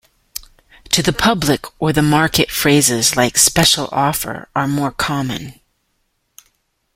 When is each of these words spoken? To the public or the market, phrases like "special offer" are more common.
To 0.93 1.03
the 1.03 1.13
public 1.13 1.63
or 1.79 1.93
the 1.93 2.01
market, 2.01 2.49
phrases 2.49 3.15
like 3.15 3.37
"special 3.37 3.87
offer" 3.91 4.49
are 4.55 4.67
more 4.67 4.89
common. 4.91 5.59